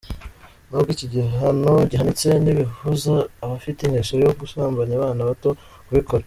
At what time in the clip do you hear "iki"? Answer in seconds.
0.95-1.05